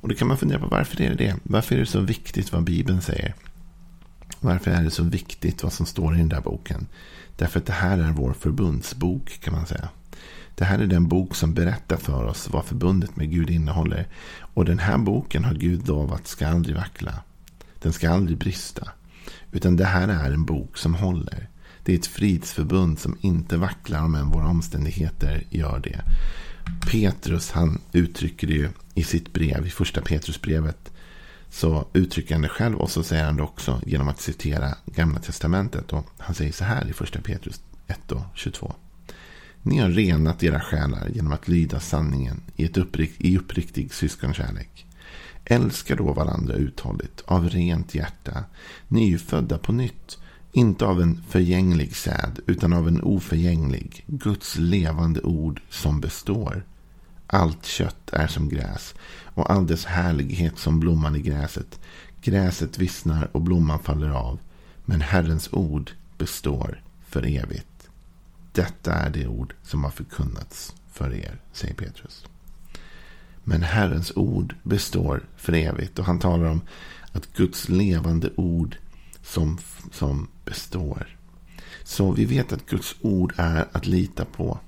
Och 0.01 0.09
då 0.09 0.15
kan 0.15 0.29
man 0.29 0.39
fundera 0.39 0.59
på 0.59 0.67
varför 0.67 1.03
är 1.03 1.09
det 1.09 1.15
det? 1.15 1.37
Varför 1.43 1.75
är 1.75 1.81
det 1.81 1.87
så 1.87 2.01
viktigt 2.01 2.53
vad 2.53 2.65
Bibeln 2.65 3.01
säger? 3.01 3.35
Varför 4.41 4.71
är 4.71 4.83
det 4.83 4.91
så 4.91 5.03
viktigt 5.03 5.63
vad 5.63 5.73
som 5.73 5.87
står 5.87 6.15
i 6.15 6.19
den 6.19 6.29
där 6.29 6.41
boken? 6.41 6.87
Därför 7.37 7.61
att 7.61 7.67
det 7.67 7.73
här 7.73 7.99
är 7.99 8.13
vår 8.13 8.33
förbundsbok 8.33 9.41
kan 9.41 9.55
man 9.55 9.67
säga. 9.67 9.89
Det 10.55 10.65
här 10.65 10.79
är 10.79 10.87
den 10.87 11.09
bok 11.09 11.35
som 11.35 11.55
berättar 11.55 11.97
för 11.97 12.25
oss 12.25 12.49
vad 12.51 12.65
förbundet 12.65 13.17
med 13.17 13.31
Gud 13.31 13.51
innehåller. 13.51 14.07
Och 14.55 14.65
den 14.65 14.79
här 14.79 14.99
boken 14.99 15.45
har 15.45 15.55
Gud 15.55 15.89
lovat 15.89 16.27
ska 16.27 16.49
aldrig 16.49 16.77
vackla. 16.77 17.15
Den 17.79 17.93
ska 17.93 18.11
aldrig 18.11 18.39
brista. 18.39 18.89
Utan 19.53 19.77
det 19.77 19.85
här 19.85 20.09
är 20.09 20.33
en 20.33 20.45
bok 20.45 20.79
som 20.79 20.95
håller. 20.95 21.49
Det 21.83 21.93
är 21.93 21.99
ett 21.99 22.07
fridsförbund 22.07 22.99
som 22.99 23.19
inte 23.21 23.57
vacklar 23.57 24.03
om 24.03 24.15
än 24.15 24.31
våra 24.31 24.47
omständigheter 24.47 25.45
gör 25.51 25.79
det. 25.79 26.01
Petrus 26.91 27.51
han 27.51 27.81
uttrycker 27.93 28.47
det 28.47 28.53
ju 28.53 28.69
i 28.95 29.03
sitt 29.03 29.33
brev, 29.33 29.67
i 29.67 29.71
första 29.71 30.01
Petrusbrevet. 30.01 30.93
Så 31.51 31.89
uttrycker 31.93 32.35
han 32.35 32.43
det 32.43 32.49
själv 32.49 32.77
och 32.77 32.91
så 32.91 33.03
säger 33.03 33.25
han 33.25 33.37
det 33.37 33.43
också 33.43 33.81
genom 33.87 34.09
att 34.09 34.21
citera 34.21 34.75
Gamla 34.87 35.19
Testamentet. 35.21 35.93
Och 35.93 36.07
han 36.19 36.35
säger 36.35 36.53
så 36.53 36.65
här 36.65 36.89
i 36.89 36.93
första 36.93 37.21
Petrus 37.21 37.61
1 37.87 38.13
och 38.13 38.23
22. 38.35 38.75
Ni 39.63 39.79
har 39.79 39.89
renat 39.89 40.43
era 40.43 40.61
själar 40.61 41.09
genom 41.15 41.33
att 41.33 41.49
lyda 41.49 41.81
sanningen 41.81 42.41
i, 42.57 42.65
ett 42.65 42.77
upprikt, 42.77 43.21
i 43.21 43.39
uppriktig 43.39 43.95
syskonkärlek. 43.95 44.87
Älska 45.45 45.97
då 45.97 46.13
varandra 46.13 46.55
uthålligt 46.55 47.23
av 47.27 47.49
rent 47.49 47.95
hjärta. 47.95 48.45
Ni 48.89 49.03
är 49.03 49.09
ju 49.09 49.19
födda 49.19 49.59
på 49.59 49.73
nytt. 49.73 50.19
Inte 50.59 50.87
av 50.87 51.03
en 51.03 51.23
förgänglig 51.29 51.97
säd 51.97 52.41
utan 52.47 52.73
av 52.73 52.89
en 52.89 53.03
oförgänglig, 53.03 54.05
Guds 54.07 54.57
levande 54.57 55.21
ord 55.21 55.61
som 55.71 56.01
består. 56.01 56.65
Allt 57.27 57.65
kött 57.65 58.11
är 58.13 58.27
som 58.27 58.49
gräs 58.49 58.95
och 59.25 59.51
all 59.51 59.67
dess 59.67 59.85
härlighet 59.85 60.59
som 60.59 60.81
blomman 60.81 61.17
i 61.17 61.21
gräset. 61.21 61.81
Gräset 62.23 62.79
vissnar 62.79 63.29
och 63.33 63.41
blomman 63.41 63.79
faller 63.79 64.11
av. 64.11 64.39
Men 64.85 65.01
Herrens 65.01 65.49
ord 65.53 65.91
består 66.17 66.83
för 67.07 67.27
evigt. 67.27 67.89
Detta 68.53 68.93
är 68.93 69.11
det 69.11 69.27
ord 69.27 69.55
som 69.63 69.85
har 69.85 69.91
förkunnats 69.91 70.75
för 70.93 71.15
er, 71.15 71.41
säger 71.53 71.75
Petrus. 71.75 72.27
Men 73.45 73.63
Herrens 73.63 74.13
ord 74.17 74.55
består 74.63 75.25
för 75.37 75.53
evigt. 75.53 75.99
Och 75.99 76.05
han 76.05 76.19
talar 76.19 76.47
om 76.47 76.61
att 77.13 77.33
Guds 77.33 77.69
levande 77.69 78.31
ord 78.37 78.77
som, 79.29 79.59
som 79.93 80.29
består. 80.45 81.17
Så 81.85 82.13
vi 82.13 82.25
vet 82.25 82.53
att 82.53 82.67
Guds 82.67 82.97
ord 83.01 83.33
är 83.37 83.69
att 83.73 83.87
lita 83.87 84.25
på. 84.25 84.59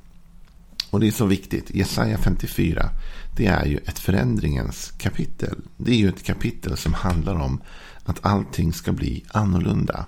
Och 0.91 1.01
det 1.01 1.07
är 1.07 1.11
så 1.11 1.27
viktigt. 1.27 1.75
Jesaja 1.75 2.19
54. 2.19 2.91
Det 3.37 3.47
är 3.47 3.65
ju 3.65 3.77
ett 3.77 3.99
förändringens 3.99 4.93
kapitel. 4.99 5.57
Det 5.77 5.93
är 5.93 5.97
ju 5.97 6.09
ett 6.09 6.23
kapitel 6.23 6.77
som 6.77 6.95
handlar 6.95 7.35
om 7.35 7.61
att 8.05 8.27
allting 8.27 8.73
ska 8.73 8.93
bli 8.93 9.25
annorlunda. 9.29 10.07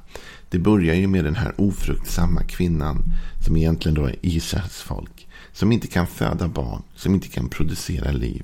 Det 0.50 0.58
börjar 0.58 0.94
ju 0.94 1.06
med 1.06 1.24
den 1.24 1.36
här 1.36 1.54
ofruktsamma 1.60 2.42
kvinnan. 2.42 3.04
Som 3.46 3.56
egentligen 3.56 3.94
då 3.94 4.04
är 4.04 4.16
Israels 4.20 4.80
folk. 4.80 5.28
Som 5.52 5.72
inte 5.72 5.86
kan 5.86 6.06
föda 6.06 6.48
barn. 6.48 6.82
Som 6.94 7.14
inte 7.14 7.28
kan 7.28 7.48
producera 7.48 8.12
liv. 8.12 8.42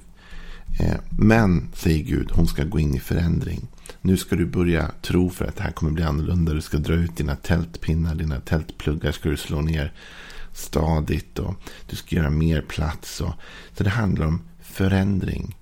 Eh, 0.80 0.96
men, 1.10 1.68
säger 1.74 2.04
Gud, 2.04 2.30
hon 2.32 2.46
ska 2.46 2.64
gå 2.64 2.78
in 2.78 2.94
i 2.94 3.00
förändring. 3.00 3.66
Nu 4.00 4.16
ska 4.16 4.36
du 4.36 4.46
börja 4.46 4.90
tro 5.02 5.30
för 5.30 5.44
att 5.44 5.56
det 5.56 5.62
här 5.62 5.70
kommer 5.70 5.92
bli 5.92 6.02
annorlunda. 6.02 6.52
Du 6.52 6.60
ska 6.60 6.78
dra 6.78 6.94
ut 6.94 7.16
dina 7.16 7.36
tältpinnar, 7.36 8.14
dina 8.14 8.40
tältpluggar 8.40 9.12
ska 9.12 9.28
du 9.28 9.36
slå 9.36 9.60
ner 9.60 9.92
stadigt. 10.52 11.38
och 11.38 11.54
Du 11.86 11.96
ska 11.96 12.16
göra 12.16 12.30
mer 12.30 12.60
plats. 12.60 13.20
Och, 13.20 13.32
så 13.76 13.84
det 13.84 13.90
handlar 13.90 14.26
om 14.26 14.42
förändring. 14.60 15.56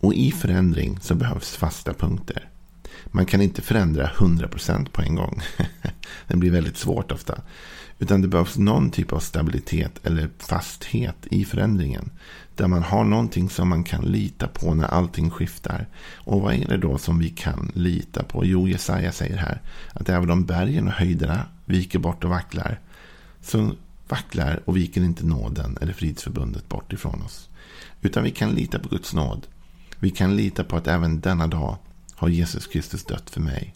Och 0.00 0.14
i 0.14 0.32
förändring 0.32 0.98
så 1.00 1.14
behövs 1.14 1.56
fasta 1.56 1.94
punkter. 1.94 2.48
Man 3.06 3.26
kan 3.26 3.40
inte 3.40 3.62
förändra 3.62 4.10
100% 4.10 4.90
på 4.90 5.02
en 5.02 5.14
gång. 5.14 5.42
det 6.28 6.36
blir 6.36 6.50
väldigt 6.50 6.76
svårt 6.76 7.12
ofta. 7.12 7.40
Utan 7.98 8.22
det 8.22 8.28
behövs 8.28 8.58
någon 8.58 8.90
typ 8.90 9.12
av 9.12 9.20
stabilitet 9.20 10.06
eller 10.06 10.28
fasthet 10.38 11.16
i 11.30 11.44
förändringen. 11.44 12.10
Där 12.54 12.68
man 12.68 12.82
har 12.82 13.04
någonting 13.04 13.50
som 13.50 13.68
man 13.68 13.84
kan 13.84 14.04
lita 14.04 14.48
på 14.48 14.74
när 14.74 14.86
allting 14.86 15.30
skiftar. 15.30 15.86
Och 16.14 16.40
vad 16.40 16.54
är 16.54 16.68
det 16.68 16.76
då 16.76 16.98
som 16.98 17.18
vi 17.18 17.28
kan 17.28 17.72
lita 17.74 18.22
på? 18.22 18.44
Jo, 18.44 18.68
Jesaja 18.68 19.12
säger 19.12 19.36
här 19.36 19.62
att 19.92 20.08
även 20.08 20.30
om 20.30 20.44
bergen 20.44 20.88
och 20.88 20.94
höjderna 20.94 21.42
viker 21.64 21.98
bort 21.98 22.24
och 22.24 22.30
vacklar. 22.30 22.80
Så 23.40 23.72
vacklar 24.08 24.60
och 24.64 24.76
viker 24.76 25.00
inte 25.00 25.26
nåden 25.26 25.78
eller 25.80 25.92
fridsförbundet 25.92 26.68
bort 26.68 26.92
ifrån 26.92 27.22
oss. 27.22 27.48
Utan 28.00 28.24
vi 28.24 28.30
kan 28.30 28.50
lita 28.50 28.78
på 28.78 28.88
Guds 28.88 29.14
nåd. 29.14 29.46
Vi 29.98 30.10
kan 30.10 30.36
lita 30.36 30.64
på 30.64 30.76
att 30.76 30.86
även 30.86 31.20
denna 31.20 31.46
dag 31.46 31.76
har 32.18 32.28
Jesus 32.28 32.66
Kristus 32.66 33.04
dött 33.04 33.30
för 33.30 33.40
mig. 33.40 33.74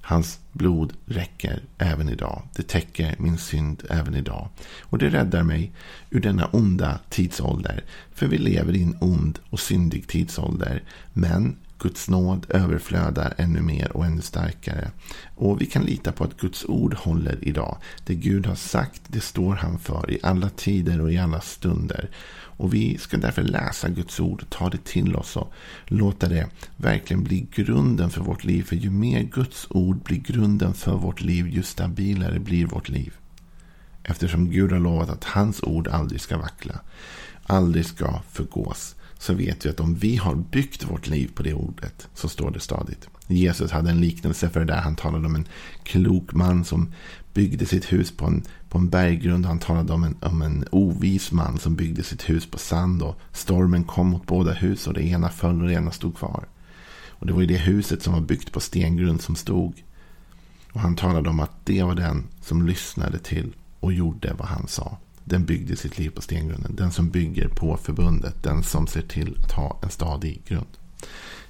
Hans 0.00 0.40
blod 0.52 0.92
räcker 1.06 1.62
även 1.78 2.08
idag. 2.08 2.42
Det 2.56 2.62
täcker 2.62 3.16
min 3.18 3.38
synd 3.38 3.82
även 3.90 4.14
idag. 4.14 4.48
Och 4.80 4.98
det 4.98 5.08
räddar 5.08 5.42
mig 5.42 5.72
ur 6.10 6.20
denna 6.20 6.46
onda 6.46 6.98
tidsålder. 7.08 7.84
För 8.12 8.26
vi 8.26 8.38
lever 8.38 8.76
i 8.76 8.82
en 8.82 8.96
ond 9.00 9.38
och 9.50 9.60
syndig 9.60 10.08
tidsålder. 10.08 10.82
Men 11.12 11.56
Guds 11.82 12.08
nåd 12.08 12.46
överflödar 12.48 13.34
ännu 13.38 13.60
mer 13.60 13.96
och 13.96 14.06
ännu 14.06 14.22
starkare. 14.22 14.90
Och 15.36 15.60
vi 15.60 15.66
kan 15.66 15.82
lita 15.82 16.12
på 16.12 16.24
att 16.24 16.36
Guds 16.36 16.64
ord 16.64 16.94
håller 16.94 17.38
idag. 17.42 17.76
Det 18.04 18.14
Gud 18.14 18.46
har 18.46 18.54
sagt, 18.54 19.02
det 19.08 19.20
står 19.20 19.54
han 19.54 19.78
för 19.78 20.10
i 20.10 20.18
alla 20.22 20.48
tider 20.50 21.00
och 21.00 21.12
i 21.12 21.18
alla 21.18 21.40
stunder. 21.40 22.10
Och 22.56 22.74
vi 22.74 22.98
ska 22.98 23.16
därför 23.16 23.42
läsa 23.42 23.88
Guds 23.88 24.20
ord, 24.20 24.44
ta 24.48 24.70
det 24.70 24.84
till 24.84 25.16
oss 25.16 25.36
och 25.36 25.52
låta 25.86 26.28
det 26.28 26.46
verkligen 26.76 27.24
bli 27.24 27.46
grunden 27.50 28.10
för 28.10 28.20
vårt 28.20 28.44
liv. 28.44 28.62
För 28.62 28.76
ju 28.76 28.90
mer 28.90 29.22
Guds 29.22 29.66
ord 29.70 29.96
blir 29.96 30.18
grunden 30.18 30.74
för 30.74 30.96
vårt 30.96 31.20
liv, 31.20 31.48
ju 31.48 31.62
stabilare 31.62 32.38
blir 32.38 32.66
vårt 32.66 32.88
liv. 32.88 33.14
Eftersom 34.02 34.50
Gud 34.50 34.72
har 34.72 34.78
lovat 34.78 35.10
att 35.10 35.24
hans 35.24 35.62
ord 35.62 35.88
aldrig 35.88 36.20
ska 36.20 36.38
vackla, 36.38 36.80
aldrig 37.46 37.86
ska 37.86 38.20
förgås 38.30 38.94
så 39.22 39.34
vet 39.34 39.66
vi 39.66 39.70
att 39.70 39.80
om 39.80 39.94
vi 39.94 40.16
har 40.16 40.34
byggt 40.34 40.90
vårt 40.90 41.06
liv 41.06 41.30
på 41.34 41.42
det 41.42 41.54
ordet 41.54 42.08
så 42.14 42.28
står 42.28 42.50
det 42.50 42.60
stadigt. 42.60 43.08
Jesus 43.26 43.70
hade 43.70 43.90
en 43.90 44.00
liknelse 44.00 44.48
för 44.48 44.60
det 44.60 44.66
där. 44.66 44.80
Han 44.80 44.96
talade 44.96 45.26
om 45.26 45.34
en 45.34 45.48
klok 45.82 46.32
man 46.32 46.64
som 46.64 46.92
byggde 47.34 47.66
sitt 47.66 47.92
hus 47.92 48.16
på 48.16 48.26
en, 48.26 48.42
på 48.68 48.78
en 48.78 48.88
berggrund. 48.88 49.46
Han 49.46 49.58
talade 49.58 49.92
om 49.92 50.04
en, 50.04 50.16
om 50.20 50.42
en 50.42 50.64
ovis 50.70 51.32
man 51.32 51.58
som 51.58 51.76
byggde 51.76 52.02
sitt 52.02 52.30
hus 52.30 52.46
på 52.46 52.58
sand. 52.58 53.02
Och 53.02 53.20
stormen 53.32 53.84
kom 53.84 54.10
mot 54.10 54.26
båda 54.26 54.52
hus 54.52 54.86
och 54.86 54.94
det 54.94 55.02
ena 55.02 55.28
föll 55.28 55.60
och 55.62 55.68
det 55.68 55.74
ena 55.74 55.90
stod 55.90 56.16
kvar. 56.16 56.44
Och 57.08 57.26
det 57.26 57.32
var 57.32 57.40
ju 57.40 57.46
det 57.46 57.58
huset 57.58 58.02
som 58.02 58.12
var 58.12 58.20
byggt 58.20 58.52
på 58.52 58.60
stengrund 58.60 59.20
som 59.20 59.36
stod. 59.36 59.82
Och 60.72 60.80
han 60.80 60.96
talade 60.96 61.28
om 61.28 61.40
att 61.40 61.66
det 61.66 61.82
var 61.82 61.94
den 61.94 62.28
som 62.40 62.66
lyssnade 62.66 63.18
till 63.18 63.54
och 63.80 63.92
gjorde 63.92 64.34
vad 64.38 64.48
han 64.48 64.68
sa. 64.68 64.98
Den 65.24 65.44
byggde 65.44 65.76
sitt 65.76 65.98
liv 65.98 66.10
på 66.10 66.22
stengrunden. 66.22 66.76
Den 66.76 66.90
som 66.92 67.10
bygger 67.10 67.48
på 67.48 67.76
förbundet. 67.76 68.42
Den 68.42 68.62
som 68.62 68.86
ser 68.86 69.02
till 69.02 69.36
att 69.44 69.52
ha 69.52 69.80
en 69.82 69.90
stadig 69.90 70.42
grund. 70.46 70.66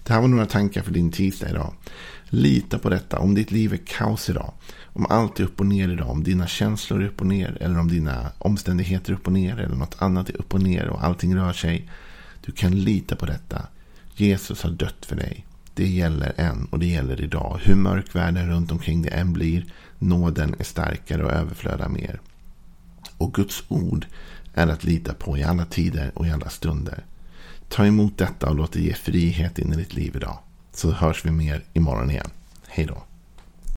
Det 0.02 0.12
här 0.12 0.20
var 0.20 0.28
några 0.28 0.46
tankar 0.46 0.82
för 0.82 0.92
din 0.92 1.10
tisdag 1.10 1.50
idag. 1.50 1.74
Lita 2.24 2.78
på 2.78 2.90
detta. 2.90 3.18
Om 3.18 3.34
ditt 3.34 3.50
liv 3.50 3.72
är 3.72 3.80
kaos 3.86 4.30
idag. 4.30 4.52
Om 4.84 5.06
allt 5.10 5.40
är 5.40 5.44
upp 5.44 5.60
och 5.60 5.66
ner 5.66 5.88
idag. 5.88 6.10
Om 6.10 6.24
dina 6.24 6.46
känslor 6.46 7.02
är 7.02 7.06
upp 7.06 7.20
och 7.20 7.26
ner. 7.26 7.58
Eller 7.60 7.78
om 7.78 7.88
dina 7.88 8.32
omständigheter 8.38 9.12
är 9.12 9.16
upp 9.16 9.26
och 9.26 9.32
ner. 9.32 9.60
Eller 9.60 9.76
något 9.76 9.96
annat 9.98 10.28
är 10.28 10.36
upp 10.36 10.54
och 10.54 10.62
ner 10.62 10.86
och 10.86 11.04
allting 11.04 11.36
rör 11.36 11.52
sig. 11.52 11.88
Du 12.44 12.52
kan 12.52 12.80
lita 12.80 13.16
på 13.16 13.26
detta. 13.26 13.66
Jesus 14.14 14.62
har 14.62 14.70
dött 14.70 15.06
för 15.06 15.16
dig. 15.16 15.46
Det 15.74 15.86
gäller 15.86 16.32
än 16.36 16.64
och 16.64 16.78
det 16.78 16.86
gäller 16.86 17.20
idag. 17.20 17.60
Hur 17.62 17.74
mörk 17.74 18.14
världen 18.14 18.50
runt 18.50 18.72
omkring 18.72 19.02
dig 19.02 19.12
än 19.12 19.32
blir. 19.32 19.64
Nåden 19.98 20.54
är 20.58 20.64
starkare 20.64 21.24
och 21.24 21.32
överflödar 21.32 21.88
mer. 21.88 22.20
Och 23.22 23.34
Guds 23.34 23.62
ord 23.68 24.06
är 24.54 24.66
att 24.66 24.84
lita 24.84 25.14
på 25.14 25.38
i 25.38 25.42
alla 25.42 25.64
tider 25.64 26.10
och 26.14 26.26
i 26.26 26.30
alla 26.30 26.48
stunder. 26.48 27.04
Ta 27.68 27.86
emot 27.86 28.18
detta 28.18 28.48
och 28.48 28.54
låt 28.54 28.72
det 28.72 28.80
ge 28.80 28.94
frihet 28.94 29.58
in 29.58 29.72
i 29.72 29.76
ditt 29.76 29.94
liv 29.94 30.16
idag. 30.16 30.38
Så 30.72 30.90
hörs 30.90 31.24
vi 31.24 31.30
mer 31.30 31.64
imorgon 31.72 32.10
igen. 32.10 32.30
Hej 32.66 32.86
då. 32.86 33.02